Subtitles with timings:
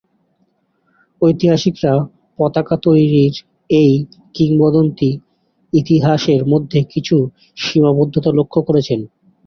[1.21, 1.93] ঐতিহাসিকরা
[2.39, 3.33] পতাকা তৈরির
[3.69, 3.91] এই
[4.35, 5.11] কিংবদন্তী
[5.73, 7.15] ইতিহাসের মধ্যে কিছু
[7.57, 8.99] সীমাবদ্ধতা লক্ষ্য করেছেন।